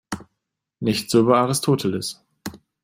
[0.79, 2.19] Nicht so bei Aristoteles.